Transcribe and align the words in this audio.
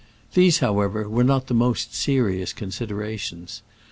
These, 0.33 0.57
however, 0.65 1.07
were 1.07 1.23
not 1.23 1.45
the 1.45 1.53
most 1.53 1.93
serious 1.93 2.53
considerations. 2.53 3.61